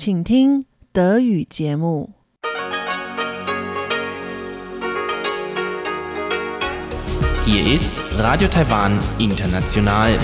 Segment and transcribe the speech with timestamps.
[0.00, 2.10] 请听德语节目。
[7.46, 10.18] Hier ist Radio Taiwan International.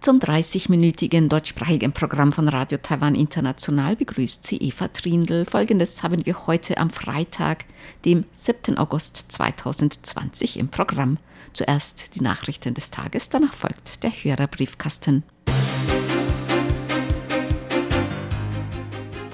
[0.00, 5.44] Zum 30-minütigen deutschsprachigen Programm von Radio Taiwan International begrüßt sie Eva Trindl.
[5.44, 7.64] Folgendes haben wir heute am Freitag,
[8.04, 8.78] dem 7.
[8.78, 11.18] August 2020 im Programm.
[11.52, 15.24] Zuerst die Nachrichten des Tages, danach folgt der Hörerbriefkasten.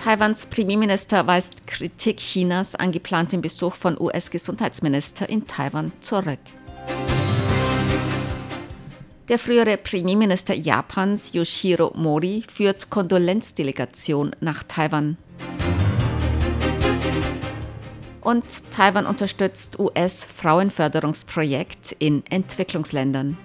[0.09, 6.39] Taiwans Premierminister weist Kritik Chinas an geplanten Besuch von US-Gesundheitsminister in Taiwan zurück.
[9.27, 15.17] Der frühere Premierminister Japans Yoshiro Mori führt Kondolenzdelegation nach Taiwan.
[18.21, 23.37] Und Taiwan unterstützt US-Frauenförderungsprojekt in Entwicklungsländern.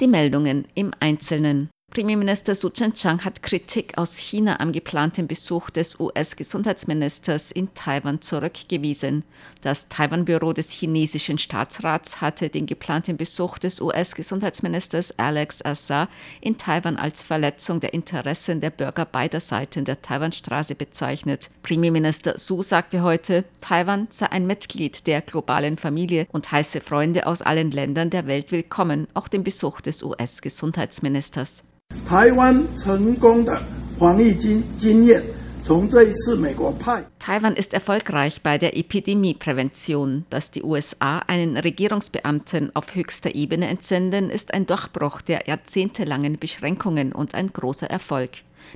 [0.00, 1.68] Die Meldungen im Einzelnen.
[1.94, 9.22] Premierminister Su Chen-chang hat Kritik aus China am geplanten Besuch des US-Gesundheitsministers in Taiwan zurückgewiesen.
[9.60, 16.08] Das Taiwan-Büro des chinesischen Staatsrats hatte den geplanten Besuch des US-Gesundheitsministers Alex Azar
[16.40, 21.48] in Taiwan als Verletzung der Interessen der Bürger beider Seiten der Taiwanstraße bezeichnet.
[21.62, 27.40] Premierminister Su sagte heute, Taiwan sei ein Mitglied der globalen Familie und heiße Freunde aus
[27.40, 31.62] allen Ländern der Welt willkommen, auch den Besuch des US-Gesundheitsministers.
[32.07, 33.61] 台湾成功的
[33.99, 35.21] 防疫经经验，
[35.63, 40.23] 从这一次美国派 Taiwan ist erfolgreich bei der Epidemieprävention.
[40.31, 47.11] Dass die USA einen Regierungsbeamten auf höchster Ebene entsenden, ist ein Durchbruch der jahrzehntelangen Beschränkungen
[47.11, 48.29] und ein großer Erfolg.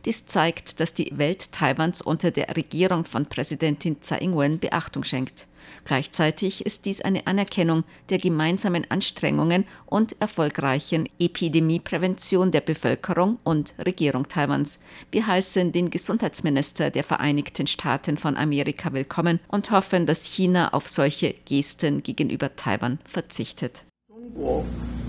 [0.06, 5.48] Dies zeigt, dass die Welt Taiwans unter der Regierung von Präsidentin Tsai Ing-wen Beachtung schenkt.
[5.86, 14.28] Gleichzeitig ist dies eine Anerkennung der gemeinsamen Anstrengungen und erfolgreichen Epidemieprävention der Bevölkerung und Regierung
[14.28, 14.80] Taiwans.
[15.12, 20.88] Wir heißen den Gesundheitsminister der Vereinigten Staaten von Amerika willkommen und hoffen, dass China auf
[20.88, 23.86] solche Gesten gegenüber Taiwan verzichtet.
[24.08, 24.64] 中国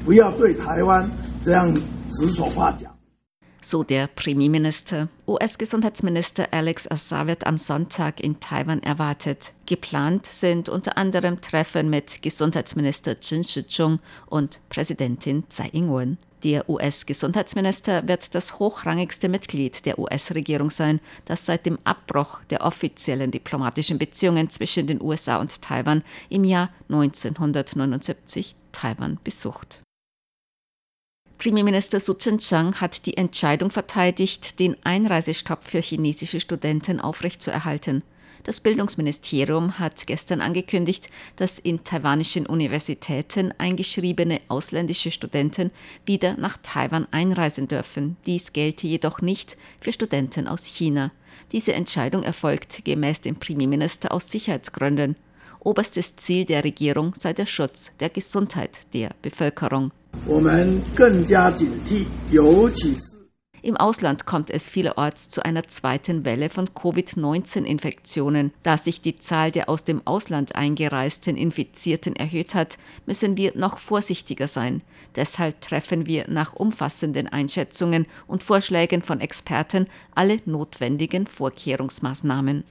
[0.05, 1.09] 不要对台湾
[1.43, 1.73] 这样
[2.11, 2.95] 指手画脚。
[3.62, 5.10] So der Premierminister.
[5.28, 9.52] US-Gesundheitsminister Alex Azar wird am Sonntag in Taiwan erwartet.
[9.66, 16.18] Geplant sind unter anderem Treffen mit Gesundheitsminister Chen Shih-chung und Präsidentin Tsai Ing-wen.
[16.44, 23.32] Der US-Gesundheitsminister wird das hochrangigste Mitglied der US-Regierung sein, das seit dem Abbruch der offiziellen
[23.32, 29.84] diplomatischen Beziehungen zwischen den USA und Taiwan im Jahr 1979 Taiwan besucht.
[31.40, 38.04] Premierminister Su Chen-chang hat die Entscheidung verteidigt, den Einreisestopp für chinesische Studenten aufrechtzuerhalten.
[38.44, 45.72] Das Bildungsministerium hat gestern angekündigt, dass in taiwanischen Universitäten eingeschriebene ausländische Studenten
[46.06, 48.18] wieder nach Taiwan einreisen dürfen.
[48.26, 51.10] Dies gelte jedoch nicht für Studenten aus China.
[51.54, 55.16] Diese Entscheidung erfolgt gemäß dem Premierminister aus Sicherheitsgründen.
[55.62, 59.94] Oberstes Ziel der Regierung sei der Schutz der Gesundheit der Bevölkerung.
[63.62, 68.54] Im Ausland kommt es vielerorts zu einer zweiten Welle von Covid-19-Infektionen.
[68.64, 73.80] Da sich die Zahl der aus dem Ausland eingereisten Infizierten erhöht hat, müssen wir noch
[73.80, 74.82] vorsichtiger sein.
[75.16, 82.64] Deshalb treffen wir nach umfassenden Einschätzungen und Vorschlägen von Experten alle notwendigen Vorkehrungsmaßnahmen.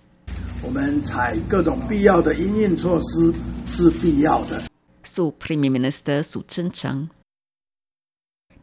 [5.02, 7.10] So Premierminister Su Chen Chang.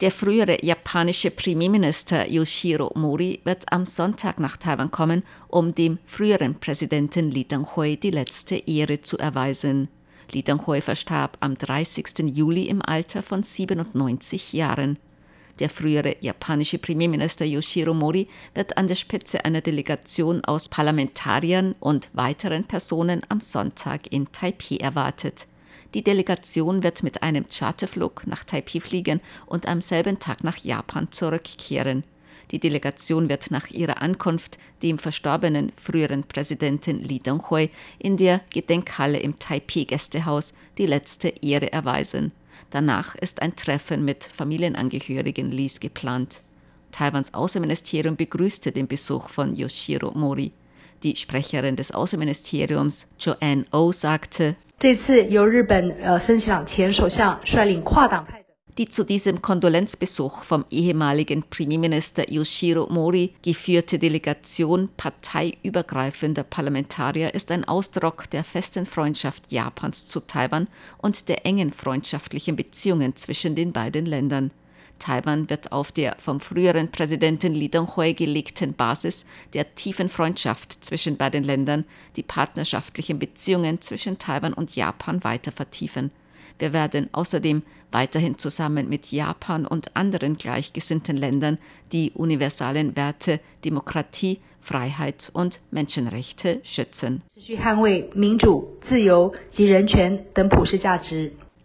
[0.01, 6.55] Der frühere japanische Premierminister Yoshiro Mori wird am Sonntag nach Taiwan kommen, um dem früheren
[6.55, 9.87] Präsidenten Lee Teng-hui die letzte Ehre zu erweisen.
[10.33, 12.35] Lee Teng-hui verstarb am 30.
[12.35, 14.97] Juli im Alter von 97 Jahren.
[15.59, 22.09] Der frühere japanische Premierminister Yoshiro Mori wird an der Spitze einer Delegation aus Parlamentariern und
[22.11, 25.47] weiteren Personen am Sonntag in Taipei erwartet.
[25.95, 31.09] Die Delegation wird mit einem Charterflug nach Taipei fliegen und am selben Tag nach Japan
[31.09, 32.03] zurückkehren.
[32.51, 39.19] Die Delegation wird nach ihrer Ankunft dem verstorbenen früheren Präsidenten Lee Dong-hui in der Gedenkhalle
[39.19, 42.33] im Taipei-Gästehaus die letzte Ehre erweisen.
[42.71, 46.41] Danach ist ein Treffen mit Familienangehörigen Lees geplant.
[46.91, 50.51] Taiwans Außenministerium begrüßte den Besuch von Yoshiro Mori.
[51.03, 58.50] Die Sprecherin des Außenministeriums Joanne O sagte, 这次由日本呃森喜朗前首相率领跨党派的。
[58.78, 67.64] Die zu diesem Kondolenzbesuch vom ehemaligen Premierminister Yoshiro Mori geführte Delegation parteiübergreifender Parlamentarier ist ein
[67.64, 74.06] Ausdruck der festen Freundschaft Japans zu Taiwan und der engen freundschaftlichen Beziehungen zwischen den beiden
[74.06, 74.50] Ländern.
[74.99, 81.17] Taiwan wird auf der vom früheren Präsidenten Li Donghui gelegten Basis der tiefen Freundschaft zwischen
[81.17, 86.11] beiden Ländern die partnerschaftlichen Beziehungen zwischen Taiwan und Japan weiter vertiefen.
[86.59, 91.57] Wir werden außerdem weiterhin zusammen mit Japan und anderen gleichgesinnten Ländern
[91.91, 97.21] die universalen Werte Demokratie, Freiheit und Menschenrechte schützen.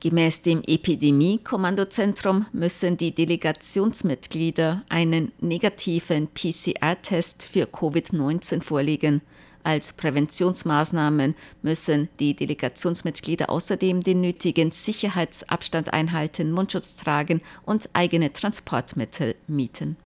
[0.01, 9.21] Gemäß dem Epidemie-Kommandozentrum müssen die Delegationsmitglieder einen negativen PCR-Test für Covid-19 vorlegen.
[9.63, 19.35] Als Präventionsmaßnahmen müssen die Delegationsmitglieder außerdem den nötigen Sicherheitsabstand einhalten, Mundschutz tragen und eigene Transportmittel
[19.49, 19.99] mieten.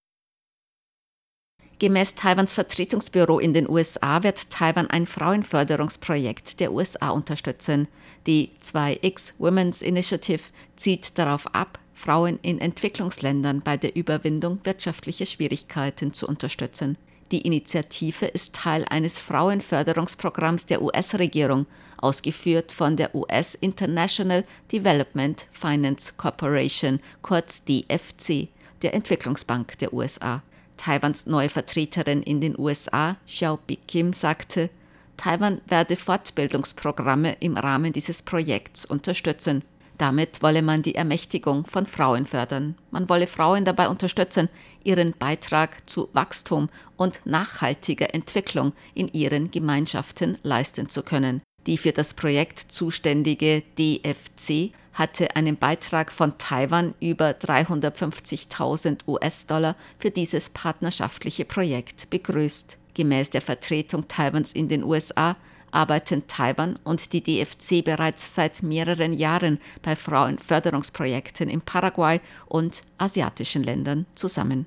[1.78, 7.86] Gemäß Taiwans Vertretungsbüro in den USA wird Taiwan ein Frauenförderungsprojekt der USA unterstützen.
[8.26, 10.42] Die 2X Women's Initiative
[10.76, 16.96] zielt darauf ab, Frauen in Entwicklungsländern bei der Überwindung wirtschaftlicher Schwierigkeiten zu unterstützen.
[17.30, 21.66] Die Initiative ist Teil eines Frauenförderungsprogramms der US-Regierung,
[21.98, 28.48] ausgeführt von der US International Development Finance Corporation, kurz DFC,
[28.82, 30.42] der Entwicklungsbank der USA.
[30.76, 34.70] Taiwans neue Vertreterin in den USA, Xiao Bikim, sagte,
[35.16, 39.62] Taiwan werde Fortbildungsprogramme im Rahmen dieses Projekts unterstützen.
[39.98, 42.74] Damit wolle man die Ermächtigung von Frauen fördern.
[42.90, 44.48] Man wolle Frauen dabei unterstützen,
[44.82, 51.42] ihren Beitrag zu Wachstum und nachhaltiger Entwicklung in ihren Gemeinschaften leisten zu können.
[51.66, 60.10] Die für das Projekt zuständige DFC hatte einen Beitrag von Taiwan über 350.000 US-Dollar für
[60.10, 62.78] dieses partnerschaftliche Projekt begrüßt.
[62.94, 65.36] Gemäß der Vertretung Taiwans in den USA
[65.72, 73.64] arbeiten Taiwan und die DFC bereits seit mehreren Jahren bei Frauenförderungsprojekten in Paraguay und asiatischen
[73.64, 74.66] Ländern zusammen.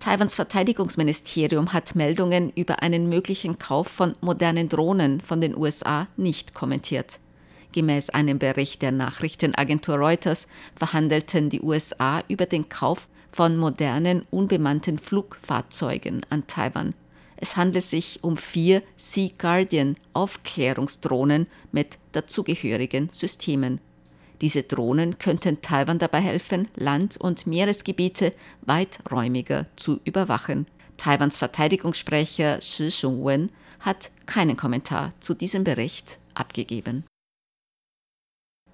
[0.00, 6.54] Taiwans Verteidigungsministerium hat Meldungen über einen möglichen Kauf von modernen Drohnen von den USA nicht
[6.54, 7.20] kommentiert.
[7.72, 14.98] Gemäß einem Bericht der Nachrichtenagentur Reuters verhandelten die USA über den Kauf von modernen unbemannten
[14.98, 16.94] Flugfahrzeugen an Taiwan.
[17.36, 23.80] Es handelt sich um vier Sea Guardian Aufklärungsdrohnen mit dazugehörigen Systemen.
[24.40, 28.32] Diese Drohnen könnten Taiwan dabei helfen, Land- und Meeresgebiete
[28.62, 30.66] weiträumiger zu überwachen.
[30.96, 33.50] Taiwans Verteidigungssprecher Shi Shungwen
[33.80, 37.04] hat keinen Kommentar zu diesem Bericht abgegeben.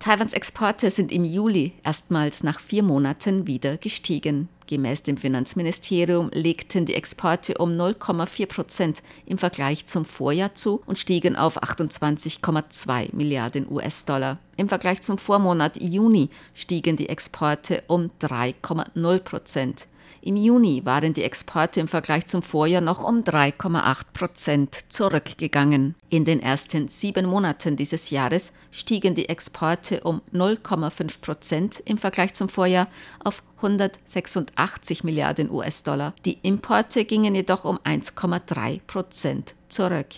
[0.06, 4.48] Taiwans Exporte sind im Juli erstmals nach vier Monaten wieder gestiegen.
[4.68, 10.96] Gemäß dem Finanzministerium legten die Exporte um 0,4 Prozent im Vergleich zum Vorjahr zu und
[10.96, 14.38] stiegen auf 28,2 Milliarden US-Dollar.
[14.56, 19.88] Im Vergleich zum Vormonat Juni stiegen die Exporte um 3,0 Prozent.
[20.26, 25.94] Im Juni waren die Exporte im Vergleich zum Vorjahr noch um 3,8 Prozent zurückgegangen.
[26.08, 32.34] In den ersten sieben Monaten dieses Jahres stiegen die Exporte um 0,5 Prozent im Vergleich
[32.34, 32.88] zum Vorjahr
[33.22, 36.12] auf 186 Milliarden US-Dollar.
[36.24, 40.08] Die Importe gingen jedoch um 1,3 Prozent zurück.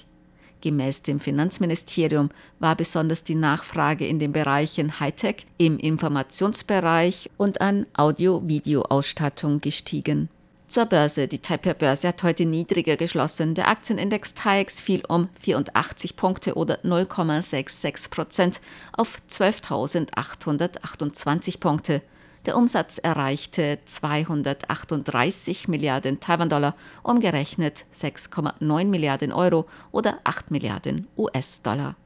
[0.61, 7.87] Gemäß dem Finanzministerium war besonders die Nachfrage in den Bereichen Hightech, im Informationsbereich und an
[7.95, 10.29] Audio-Video-Ausstattung gestiegen.
[10.69, 11.29] Zur Börse.
[11.29, 13.55] Die Taipei-Börse hat heute niedriger geschlossen.
[13.55, 18.61] Der Aktienindex TAIEX fiel um 84 Punkte oder 0,66 Prozent
[18.93, 22.03] auf 12.828 Punkte.
[22.47, 31.97] Der Umsatz erreichte 238 Milliarden Taiwan-Dollar, umgerechnet 6,9 Milliarden Euro oder 8 Milliarden US-Dollar.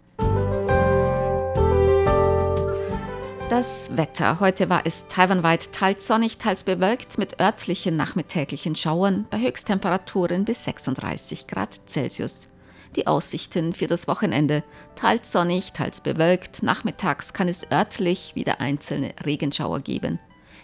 [3.52, 4.40] Das Wetter.
[4.40, 10.64] Heute war es taiwanweit teils sonnig, teils bewölkt mit örtlichen nachmittäglichen Schauern bei Höchsttemperaturen bis
[10.64, 12.48] 36 Grad Celsius.
[12.96, 14.62] Die Aussichten für das Wochenende.
[14.94, 16.62] Teils sonnig, teils bewölkt.
[16.62, 20.18] Nachmittags kann es örtlich wieder einzelne Regenschauer geben.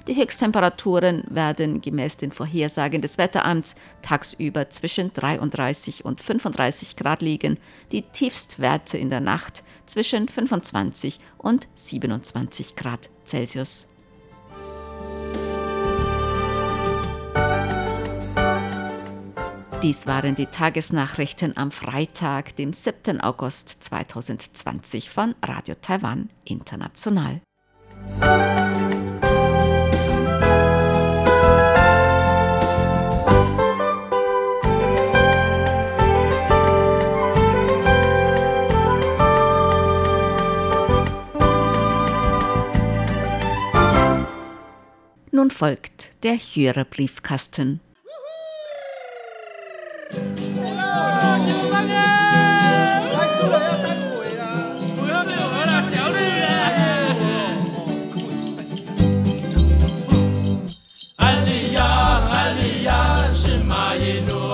[0.06, 7.58] Die Höchsttemperaturen werden gemäß den Vorhersagen des Wetteramts tagsüber zwischen 33 und 35 Grad liegen,
[7.92, 13.86] die Tiefstwerte in der Nacht zwischen 25 und 27 Grad Celsius.
[19.82, 23.20] Dies waren die Tagesnachrichten am Freitag, dem 7.
[23.20, 27.40] August 2020 von Radio Taiwan International.
[45.58, 47.80] folgt der Hörerbriefkasten.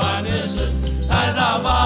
[0.05, 0.67] Manisi,
[1.09, 1.84] Haidabad.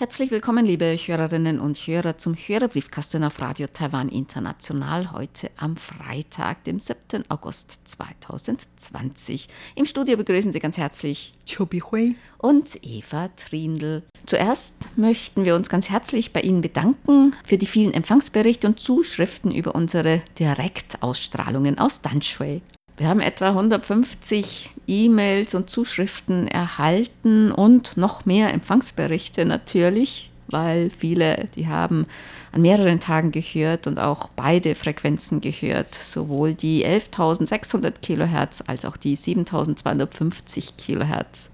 [0.00, 6.64] Herzlich willkommen, liebe Hörerinnen und Hörer, zum Hörerbriefkasten auf Radio Taiwan International heute am Freitag,
[6.64, 7.24] dem 7.
[7.28, 9.48] August 2020.
[9.74, 14.02] Im Studio begrüßen Sie ganz herzlich Chobi Hui und Eva Trindl.
[14.24, 19.52] Zuerst möchten wir uns ganz herzlich bei Ihnen bedanken für die vielen Empfangsberichte und Zuschriften
[19.52, 22.62] über unsere Direktausstrahlungen aus Danshui.
[23.00, 31.48] Wir haben etwa 150 E-Mails und Zuschriften erhalten und noch mehr Empfangsberichte natürlich, weil viele,
[31.56, 32.04] die haben
[32.52, 38.98] an mehreren Tagen gehört und auch beide Frequenzen gehört, sowohl die 11.600 Kilohertz als auch
[38.98, 41.52] die 7.250 Kilohertz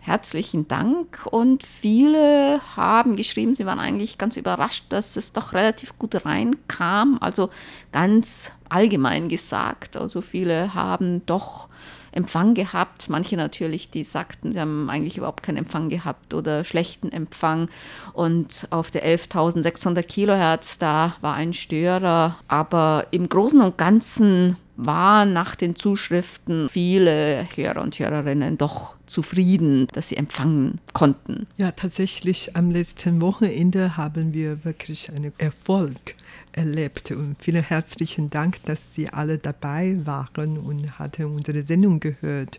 [0.00, 1.26] herzlichen Dank.
[1.30, 7.18] Und viele haben geschrieben, sie waren eigentlich ganz überrascht, dass es doch relativ gut reinkam.
[7.20, 7.50] Also
[7.92, 9.96] ganz allgemein gesagt.
[9.96, 11.68] Also viele haben doch
[12.12, 13.08] Empfang gehabt.
[13.08, 17.68] Manche natürlich, die sagten, sie haben eigentlich überhaupt keinen Empfang gehabt oder schlechten Empfang.
[18.12, 22.36] Und auf der 11.600 Kilohertz, da war ein Störer.
[22.48, 29.88] Aber im Großen und Ganzen war nach den Zuschriften viele Hörer und Hörerinnen doch zufrieden,
[29.92, 31.46] dass sie empfangen konnten.
[31.56, 36.14] Ja, tatsächlich am letzten Wochenende haben wir wirklich einen Erfolg
[36.52, 42.58] erlebt und vielen herzlichen Dank, dass Sie alle dabei waren und hatten unsere Sendung gehört.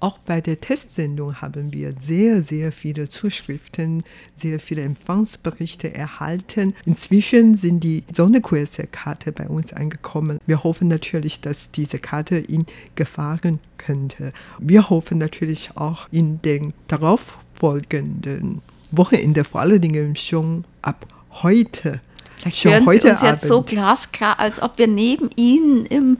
[0.00, 4.04] Auch bei der Testsendung haben wir sehr, sehr viele Zuschriften,
[4.36, 6.74] sehr viele Empfangsberichte erhalten.
[6.84, 10.38] Inzwischen sind die Sonderkurse-Karte bei uns angekommen.
[10.46, 14.32] Wir hoffen natürlich, dass diese Karte Ihnen gefallen könnte.
[14.60, 18.62] Wir hoffen natürlich auch in den darauffolgenden
[18.92, 21.06] Wochenende, vor allen Dingen schon ab
[21.42, 22.00] heute,
[22.40, 26.18] Vielleicht hören Sie uns jetzt so glasklar, als ob wir neben Ihnen im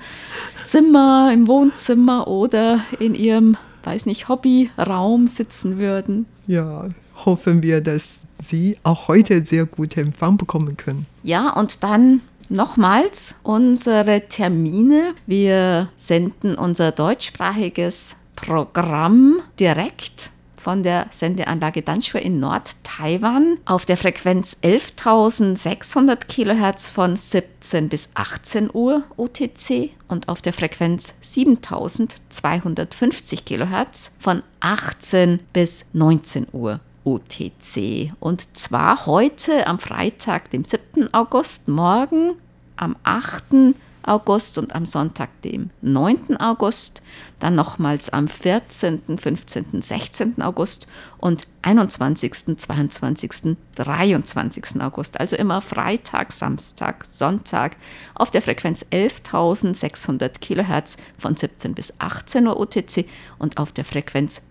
[0.64, 3.56] Zimmer, im Wohnzimmer oder in Ihrem
[3.88, 6.26] weiß nicht, Hobbyraum sitzen würden.
[6.46, 6.88] Ja,
[7.24, 11.06] hoffen wir, dass Sie auch heute sehr gut Empfang bekommen können.
[11.22, 15.14] Ja, und dann nochmals unsere Termine.
[15.26, 20.30] Wir senden unser deutschsprachiges Programm direkt
[20.68, 28.68] von der Sendeanlage Danshui in Nord-Taiwan auf der Frequenz 11.600 kHz von 17 bis 18
[28.74, 38.12] Uhr UTC und auf der Frequenz 7.250 kHz von 18 bis 19 Uhr UTC.
[38.20, 41.14] Und zwar heute am Freitag, dem 7.
[41.14, 42.34] August, morgen
[42.76, 43.74] am 8.
[44.08, 46.36] August und am Sonntag, dem 9.
[46.38, 47.02] August
[47.38, 50.42] dann nochmals am 14., 15., 16.
[50.42, 50.88] August
[51.18, 54.80] und 21., 22., 23.
[54.80, 55.20] August.
[55.20, 57.76] Also immer Freitag, Samstag, Sonntag
[58.14, 63.06] auf der Frequenz 11.600 kHz von 17 bis 18 Uhr UTC
[63.38, 64.42] und auf der Frequenz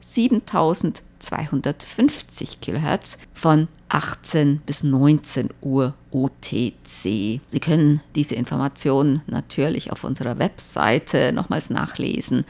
[1.21, 6.75] 7.250 kHz von 18 bis 19 Uhr UTC.
[6.83, 12.45] Sie können diese Informationen natürlich auf unserer Webseite nochmals nachlesen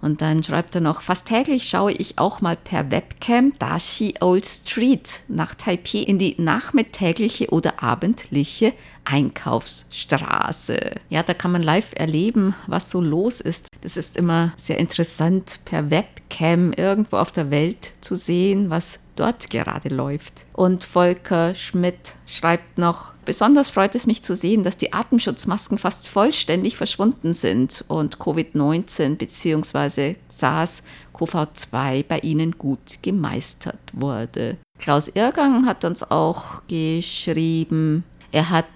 [0.04, 4.44] Und dann schreibt er noch, fast täglich schaue ich auch mal per Webcam Dashi Old
[4.44, 8.74] Street nach Taipei in die nachmittägliche oder abendliche
[9.06, 10.96] Einkaufsstraße.
[11.08, 13.68] Ja, da kann man live erleben, was so los ist.
[13.80, 19.50] Das ist immer sehr interessant, per Webcam irgendwo auf der Welt zu sehen, was dort
[19.50, 20.44] gerade läuft.
[20.52, 26.08] Und Volker Schmidt schreibt noch, besonders freut es mich zu sehen, dass die Atemschutzmasken fast
[26.08, 30.16] vollständig verschwunden sind und Covid-19 bzw.
[30.30, 34.56] SARS-CoV-2 bei Ihnen gut gemeistert wurde.
[34.78, 38.66] Klaus Irgang hat uns auch geschrieben, er hat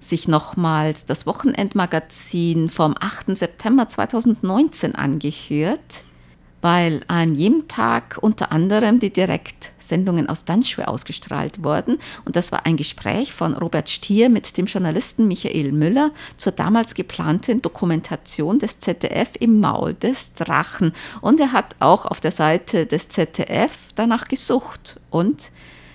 [0.00, 3.36] sich nochmals das Wochenendmagazin vom 8.
[3.36, 6.02] September 2019 angehört,
[6.60, 11.98] weil an jedem Tag unter anderem die Direktsendungen aus Danschwe ausgestrahlt wurden.
[12.24, 16.94] Und das war ein Gespräch von Robert Stier mit dem Journalisten Michael Müller zur damals
[16.94, 20.92] geplanten Dokumentation des ZDF im Maul des Drachen.
[21.20, 25.50] Und er hat auch auf der Seite des ZDF danach gesucht und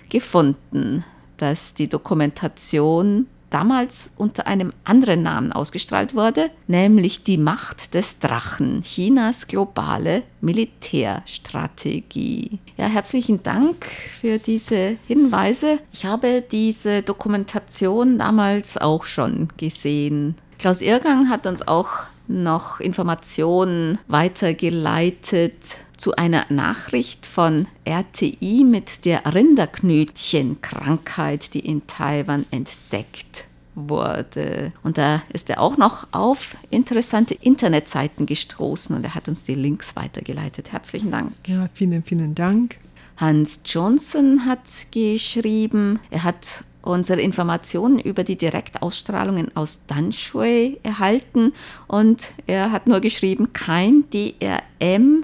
[0.10, 1.04] gefunden
[1.44, 8.82] dass die Dokumentation damals unter einem anderen Namen ausgestrahlt wurde, nämlich Die Macht des Drachen,
[8.82, 12.60] Chinas globale Militärstrategie.
[12.78, 13.86] Ja, herzlichen Dank
[14.20, 15.78] für diese Hinweise.
[15.92, 20.36] Ich habe diese Dokumentation damals auch schon gesehen.
[20.58, 21.90] Klaus Irgang hat uns auch
[22.28, 33.46] noch Informationen weitergeleitet zu einer Nachricht von RTI mit der Rinderknötchenkrankheit, die in Taiwan entdeckt
[33.74, 34.74] wurde.
[34.84, 39.56] Und da ist er auch noch auf interessante Internetseiten gestoßen und er hat uns die
[39.56, 40.74] Links weitergeleitet.
[40.74, 41.32] Herzlichen Dank.
[41.48, 42.76] Ja, vielen, vielen Dank.
[43.16, 51.54] Hans Johnson hat geschrieben, er hat unsere Informationen über die Direktausstrahlungen aus Danshui erhalten
[51.88, 55.23] und er hat nur geschrieben, kein DRM.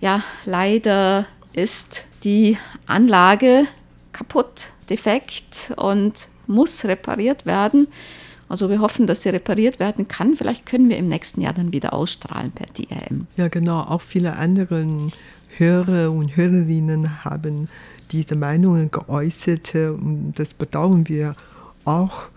[0.00, 3.66] Ja, leider ist die Anlage
[4.12, 7.88] kaputt, defekt und muss repariert werden.
[8.48, 10.36] Also wir hoffen, dass sie repariert werden kann.
[10.36, 13.26] Vielleicht können wir im nächsten Jahr dann wieder ausstrahlen per DRM.
[13.36, 13.80] Ja, genau.
[13.80, 14.86] Auch viele andere
[15.56, 17.68] Hörer und Hörerinnen haben
[18.12, 21.34] diese Meinungen geäußert und das bedauern wir
[21.84, 22.28] auch.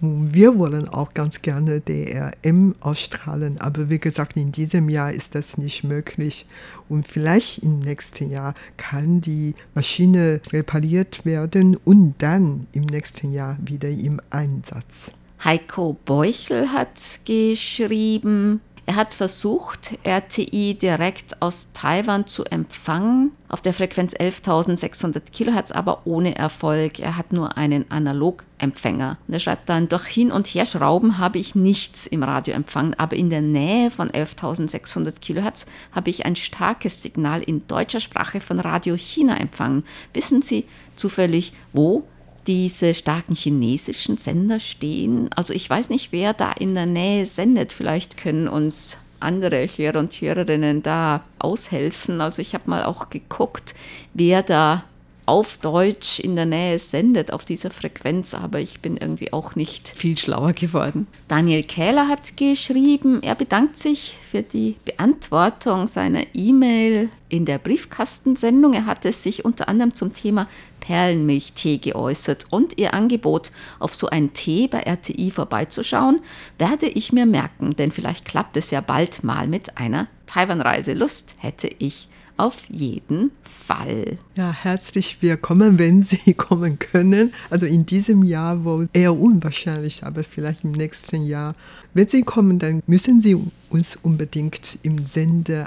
[0.00, 5.58] Wir wollen auch ganz gerne DRM ausstrahlen, aber wie gesagt, in diesem Jahr ist das
[5.58, 6.46] nicht möglich.
[6.88, 13.58] Und vielleicht im nächsten Jahr kann die Maschine repariert werden und dann im nächsten Jahr
[13.60, 15.10] wieder im Einsatz.
[15.42, 23.74] Heiko Beuchel hat geschrieben, er hat versucht, RTI direkt aus Taiwan zu empfangen, auf der
[23.74, 26.98] Frequenz 11.600 Kilohertz, aber ohne Erfolg.
[26.98, 29.18] Er hat nur einen Analogempfänger.
[29.26, 33.16] Und er schreibt dann, durch Hin- und Herschrauben habe ich nichts im Radio empfangen, aber
[33.16, 38.58] in der Nähe von 11.600 Kilohertz habe ich ein starkes Signal in deutscher Sprache von
[38.58, 39.84] Radio China empfangen.
[40.14, 40.64] Wissen Sie
[40.96, 42.04] zufällig, wo
[42.48, 45.28] diese starken chinesischen Sender stehen.
[45.36, 47.74] Also ich weiß nicht, wer da in der Nähe sendet.
[47.74, 52.22] Vielleicht können uns andere Hörer und Hörerinnen da aushelfen.
[52.22, 53.74] Also ich habe mal auch geguckt,
[54.14, 54.84] wer da
[55.26, 59.86] auf Deutsch in der Nähe sendet auf dieser Frequenz, aber ich bin irgendwie auch nicht
[59.86, 61.06] viel schlauer geworden.
[61.28, 68.72] Daniel Kähler hat geschrieben, er bedankt sich für die Beantwortung seiner E-Mail in der Briefkastensendung.
[68.72, 70.48] Er hatte sich unter anderem zum Thema
[70.80, 76.20] Perlenmilchtee geäußert und ihr Angebot, auf so einen Tee bei RTI vorbeizuschauen,
[76.58, 80.92] werde ich mir merken, denn vielleicht klappt es ja bald mal mit einer Taiwan-Reise.
[80.94, 84.16] Lust hätte ich auf jeden Fall.
[84.36, 87.34] Ja, herzlich willkommen, wenn Sie kommen können.
[87.50, 91.54] Also in diesem Jahr wohl eher unwahrscheinlich, aber vielleicht im nächsten Jahr.
[91.94, 93.36] Wenn Sie kommen, dann müssen Sie
[93.68, 95.04] uns unbedingt im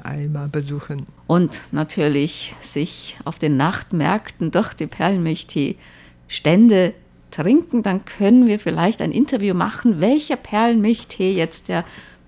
[0.04, 1.06] einmal besuchen.
[1.28, 6.94] Und natürlich sich auf den Nachtmärkten durch die Perlenmilchtee-Stände
[7.32, 7.84] trinken.
[7.84, 11.84] Dann können wir vielleicht ein Interview machen, welcher Perlenmilchtee jetzt der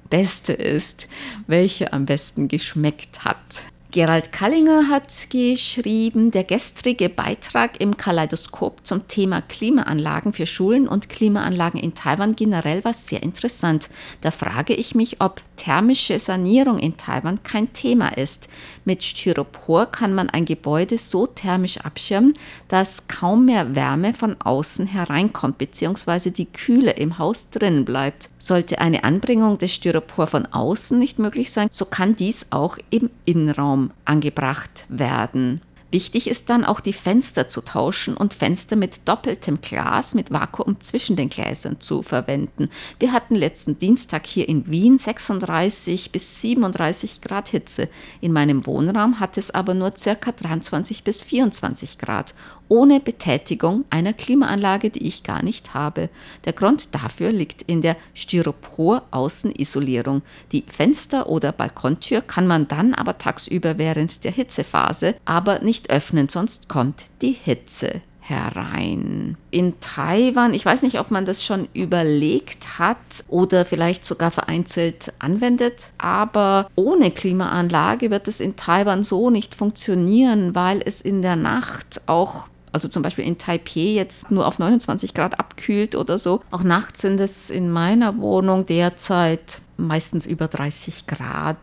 [0.10, 1.08] beste ist,
[1.48, 3.73] welcher am besten geschmeckt hat.
[3.94, 11.10] Gerald Kallinger hat geschrieben, der gestrige Beitrag im Kaleidoskop zum Thema Klimaanlagen für Schulen und
[11.10, 13.92] Klimaanlagen in Taiwan generell war sehr interessant.
[14.22, 18.50] Da frage ich mich, ob thermische Sanierung in Taiwan kein Thema ist.
[18.86, 22.34] Mit Styropor kann man ein Gebäude so thermisch abschirmen,
[22.68, 26.32] dass kaum mehr Wärme von außen hereinkommt bzw.
[26.32, 28.30] die Kühle im Haus drin bleibt.
[28.40, 33.10] Sollte eine Anbringung des Styropor von außen nicht möglich sein, so kann dies auch im
[33.26, 35.62] Innenraum angebracht werden.
[35.94, 40.82] Wichtig ist dann auch die Fenster zu tauschen und Fenster mit doppeltem Glas mit Vakuum
[40.82, 42.70] zwischen den Gläsern zu verwenden.
[42.98, 47.90] Wir hatten letzten Dienstag hier in Wien 36 bis 37 Grad Hitze.
[48.22, 52.34] In meinem Wohnraum hat es aber nur circa 23 bis 24 Grad
[52.70, 56.10] ohne Betätigung einer Klimaanlage, die ich gar nicht habe.
[56.46, 60.22] Der Grund dafür liegt in der Styropor-Außenisolierung.
[60.52, 66.30] Die Fenster oder Balkontür kann man dann aber tagsüber während der Hitzephase aber nicht öffnen,
[66.30, 69.38] sonst kommt die Hitze herein.
[69.52, 72.98] In Taiwan, ich weiß nicht, ob man das schon überlegt hat
[73.28, 80.56] oder vielleicht sogar vereinzelt anwendet, aber ohne Klimaanlage wird es in Taiwan so nicht funktionieren,
[80.56, 85.14] weil es in der Nacht auch also zum Beispiel in Taipei jetzt nur auf 29
[85.14, 86.42] Grad abkühlt oder so.
[86.52, 91.58] Auch nachts sind es in meiner Wohnung derzeit meistens über 30 Grad,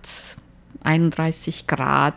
[0.83, 2.15] 31 Grad.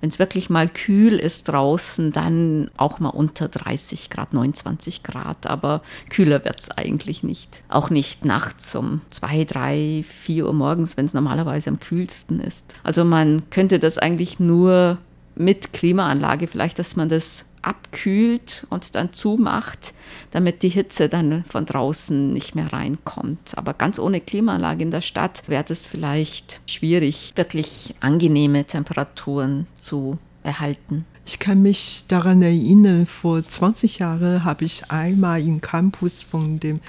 [0.00, 5.46] Wenn es wirklich mal kühl ist draußen, dann auch mal unter 30 Grad, 29 Grad.
[5.46, 7.62] Aber kühler wird es eigentlich nicht.
[7.68, 12.76] Auch nicht nachts um 2, 3, 4 Uhr morgens, wenn es normalerweise am kühlsten ist.
[12.84, 14.98] Also man könnte das eigentlich nur
[15.34, 19.94] mit Klimaanlage, vielleicht, dass man das abkühlt und dann zumacht,
[20.30, 23.56] damit die Hitze dann von draußen nicht mehr reinkommt.
[23.56, 30.18] Aber ganz ohne Klimaanlage in der Stadt wäre es vielleicht schwierig, wirklich angenehme Temperaturen zu
[30.42, 31.04] erhalten.
[31.26, 36.80] Ich kann mich daran erinnern, vor 20 Jahren habe ich einmal im Campus von dem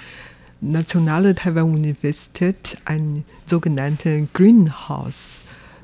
[0.62, 5.42] Nationale Taiwan Universität ein sogenanntes Greenhouse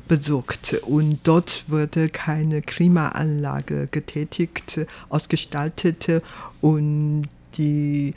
[0.08, 6.22] besucht und dort wurde keine Klimaanlage getätigt, ausgestaltet
[6.60, 8.14] und die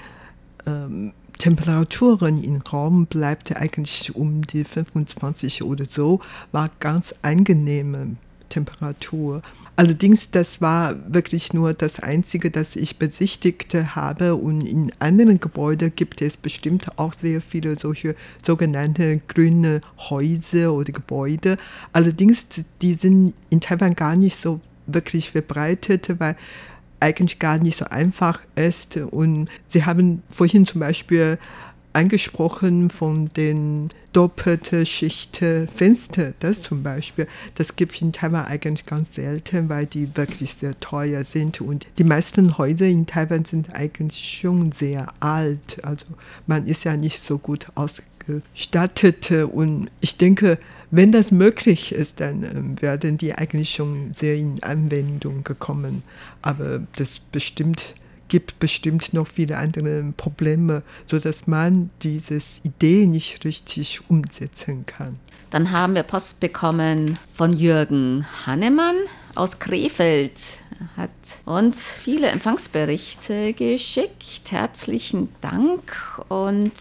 [0.66, 6.20] ähm, Temperaturen im Raum bleibt eigentlich um die 25 oder so,
[6.52, 8.18] war ganz angenehme
[8.50, 9.42] Temperatur.
[9.80, 14.36] Allerdings, das war wirklich nur das Einzige, das ich besichtigt habe.
[14.36, 18.14] Und in anderen Gebäuden gibt es bestimmt auch sehr viele solche
[18.46, 21.56] sogenannte grüne Häuser oder Gebäude.
[21.94, 22.46] Allerdings,
[22.82, 26.36] die sind in Taiwan gar nicht so wirklich verbreitet, weil
[27.00, 28.98] eigentlich gar nicht so einfach ist.
[28.98, 31.38] Und Sie haben vorhin zum Beispiel
[31.94, 36.34] angesprochen von den doppelten Schicht Fenster.
[36.40, 40.78] Das zum Beispiel, das gibt es in Taiwan eigentlich ganz selten, weil die wirklich sehr
[40.80, 41.62] teuer sind.
[41.62, 45.84] Und die meisten Häuser in Taiwan sind eigentlich schon sehr alt.
[45.84, 46.06] Also
[46.48, 49.32] man ist ja nicht so gut ausgestattet.
[49.32, 50.58] Und ich denke,
[50.92, 56.04] wenn das möglich ist, dann ähm, werden die eigentlich schon sehr in Anwendung gekommen.
[56.42, 57.94] Aber das bestimmt
[58.30, 65.20] gibt bestimmt noch viele andere Probleme, sodass man diese Idee nicht richtig umsetzen kann.
[65.50, 68.96] Dann haben wir Post bekommen von Jürgen Hannemann
[69.36, 70.40] aus Krefeld.
[70.80, 71.10] Er hat
[71.46, 74.52] uns viele Empfangsberichte geschickt.
[74.52, 76.22] Herzlichen Dank.
[76.30, 76.72] Und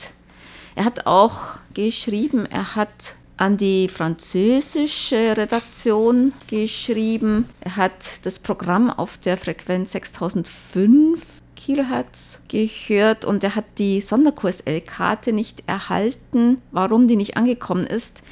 [0.74, 7.48] er hat auch geschrieben, er hat an die französische Redaktion geschrieben.
[7.60, 11.37] Er hat das Programm auf der Frequenz 6005
[11.68, 16.62] Kilohertz gehört und er hat die Sonderkurs-L-Karte nicht erhalten.
[16.70, 18.22] Warum die nicht angekommen ist,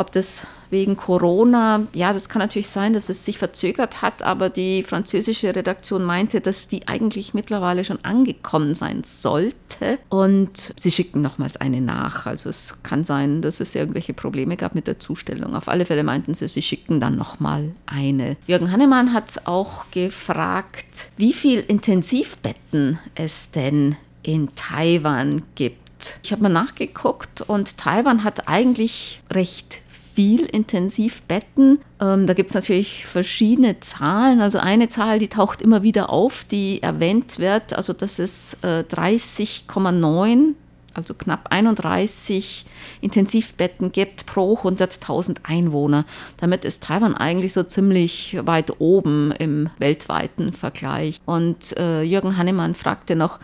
[0.00, 4.48] ob das wegen Corona, ja, das kann natürlich sein, dass es sich verzögert hat, aber
[4.48, 11.20] die französische Redaktion meinte, dass die eigentlich mittlerweile schon angekommen sein sollte und sie schickten
[11.20, 12.24] nochmals eine nach.
[12.24, 15.54] Also es kann sein, dass es irgendwelche Probleme gab mit der Zustellung.
[15.54, 18.36] Auf alle Fälle meinten sie, sie schickten dann nochmal eine.
[18.46, 26.20] Jürgen Hannemann hat auch gefragt, wie viel Intensivbetten es denn in Taiwan gibt.
[26.22, 29.80] Ich habe mal nachgeguckt und Taiwan hat eigentlich recht
[30.14, 31.78] viel Intensivbetten.
[32.00, 34.40] Ähm, da gibt es natürlich verschiedene Zahlen.
[34.40, 37.72] Also eine Zahl, die taucht immer wieder auf, die erwähnt wird.
[37.74, 40.54] Also das ist äh, 30,9
[40.94, 42.64] also knapp 31
[43.00, 46.04] Intensivbetten gibt pro 100.000 Einwohner.
[46.38, 51.18] Damit ist Taiwan eigentlich so ziemlich weit oben im weltweiten Vergleich.
[51.26, 53.38] Und äh, Jürgen Hannemann fragte noch,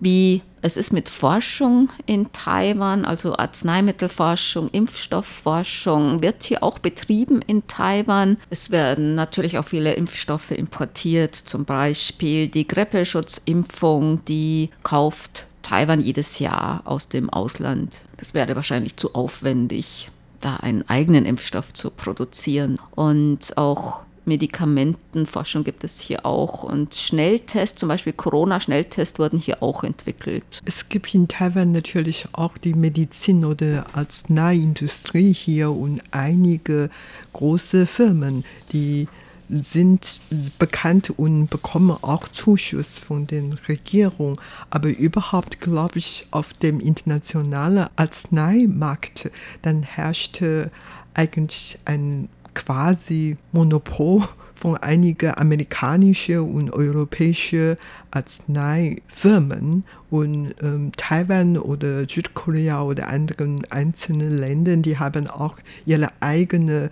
[0.00, 7.66] wie es ist mit Forschung in Taiwan, also Arzneimittelforschung, Impfstoffforschung, wird hier auch betrieben in
[7.68, 8.38] Taiwan.
[8.48, 16.38] Es werden natürlich auch viele Impfstoffe importiert, zum Beispiel die Grippeschutzimpfung, die kauft Taiwan jedes
[16.38, 17.94] Jahr aus dem Ausland.
[18.16, 22.78] Das wäre wahrscheinlich zu aufwendig, da einen eigenen Impfstoff zu produzieren.
[22.94, 29.84] Und auch Medikamentenforschung gibt es hier auch und Schnelltests, zum Beispiel Corona-Schnelltests wurden hier auch
[29.84, 30.62] entwickelt.
[30.64, 36.90] Es gibt in Taiwan natürlich auch die Medizin- oder Arzneiindustrie hier und einige
[37.32, 39.08] große Firmen, die
[39.50, 40.20] sind
[40.58, 44.40] bekannt und bekommen auch Zuschuss von den Regierungen.
[44.70, 49.30] Aber überhaupt glaube ich, auf dem internationalen Arzneimarkt,
[49.62, 50.70] dann herrschte
[51.14, 54.22] eigentlich ein quasi Monopol
[54.54, 57.76] von einigen amerikanischen und europäischen
[58.10, 66.90] Arzneifirmen und ähm, Taiwan oder Südkorea oder anderen einzelnen Ländern, die haben auch ihre eigene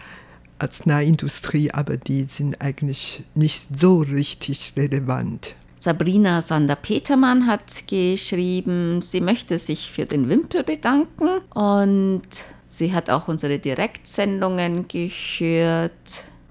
[0.59, 5.57] Arzneiindustrie, aber die sind eigentlich nicht so richtig relevant.
[5.83, 12.23] Sabrina Sander-Petermann hat geschrieben, sie möchte sich für den Wimpel bedanken und
[12.69, 15.91] sie hat auch unsere Direktsendungen gehört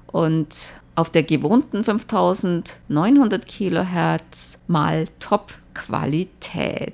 [0.07, 0.49] und
[0.95, 6.93] auf der gewohnten 5900 Kilohertz mal Top-Qualität.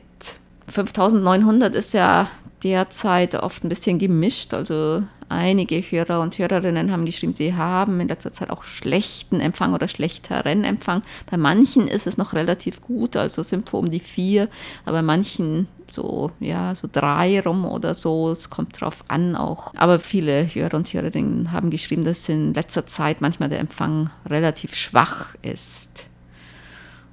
[0.69, 2.30] 5900 ist ja
[2.63, 8.08] derzeit oft ein bisschen gemischt, also Einige Hörer und Hörerinnen haben geschrieben, sie haben in
[8.08, 11.02] letzter Zeit auch schlechten Empfang oder schlechteren Empfang.
[11.30, 14.48] Bei manchen ist es noch relativ gut, also sind wir um die vier,
[14.86, 18.30] aber bei manchen so, ja, so drei rum oder so.
[18.30, 19.74] Es kommt drauf an auch.
[19.76, 24.76] Aber viele Hörer und Hörerinnen haben geschrieben, dass in letzter Zeit manchmal der Empfang relativ
[24.76, 26.08] schwach ist.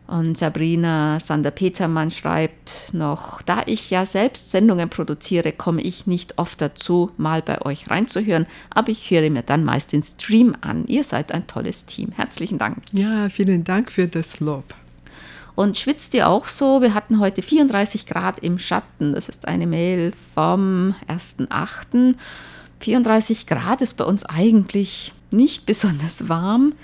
[0.06, 6.60] Und Sabrina Sander-Petermann schreibt noch, da ich ja selbst Sendungen produziere, komme ich nicht oft
[6.60, 10.86] dazu, mal bei euch reinzuhören, aber ich höre mir dann meist den Stream an.
[10.86, 12.10] Ihr seid ein tolles Team.
[12.14, 12.78] Herzlichen Dank.
[12.92, 14.74] Ja, vielen Dank für das Lob.
[15.54, 16.82] Und schwitzt ihr auch so?
[16.82, 19.12] Wir hatten heute 34 Grad im Schatten.
[19.14, 22.16] Das ist eine Mail vom 1.8.
[22.80, 26.74] 34 Grad ist bei uns eigentlich nicht besonders warm.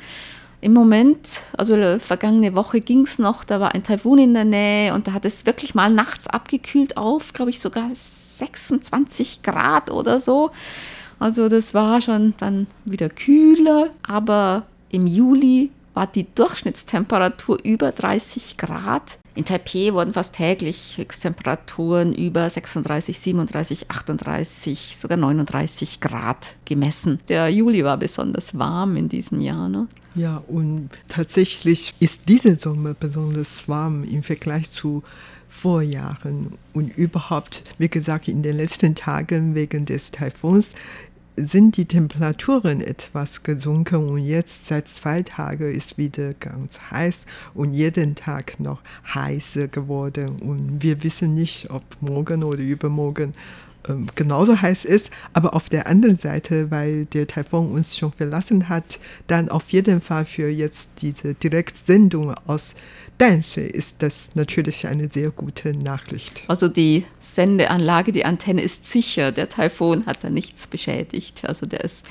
[0.63, 4.93] Im Moment, also vergangene Woche ging es noch, da war ein Taifun in der Nähe
[4.93, 10.21] und da hat es wirklich mal nachts abgekühlt auf, glaube ich sogar 26 Grad oder
[10.21, 10.51] so.
[11.19, 18.57] Also das war schon dann wieder kühler, aber im Juli war die Durchschnittstemperatur über 30
[18.59, 19.19] Grad.
[19.41, 27.21] In Taipei wurden fast täglich Höchsttemperaturen über 36, 37, 38, sogar 39 Grad gemessen.
[27.31, 29.71] Der Juli war besonders warm in diesem Jahr.
[29.71, 29.89] Ne?
[30.15, 35.03] Ja, und tatsächlich ist dieser Sommer besonders warm im Vergleich zu
[35.49, 36.59] Vorjahren.
[36.75, 40.75] Und überhaupt, wie gesagt, in den letzten Tagen wegen des Taifuns
[41.37, 47.73] sind die Temperaturen etwas gesunken und jetzt seit zwei Tagen ist wieder ganz heiß und
[47.73, 48.81] jeden Tag noch
[49.15, 50.41] heißer geworden.
[50.43, 53.33] Und wir wissen nicht, ob morgen oder übermorgen
[54.15, 58.99] genauso heiß ist, aber auf der anderen Seite, weil der Taifun uns schon verlassen hat,
[59.27, 62.75] dann auf jeden Fall für jetzt diese Direktsendung aus
[63.21, 66.43] Dänsche ist das natürlich eine sehr gute Nachricht.
[66.49, 69.31] Also die Sendeanlage, die Antenne ist sicher.
[69.31, 71.43] Der Taifun hat da nichts beschädigt.
[71.45, 72.07] Also der ist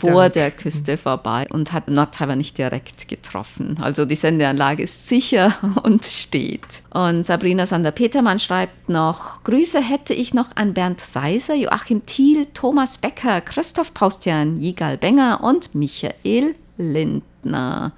[0.00, 0.32] vor Dank.
[0.32, 0.98] der Küste mhm.
[0.98, 3.76] vorbei und hat Nordtaiwan nicht direkt getroffen.
[3.82, 6.62] Also die Sendeanlage ist sicher und steht.
[6.90, 12.98] Und Sabrina Sander-Petermann schreibt noch, Grüße hätte ich noch an Bernd Seiser, Joachim Thiel, Thomas
[12.98, 17.92] Becker, Christoph Paustian, Jigal Benger und Michael Lindner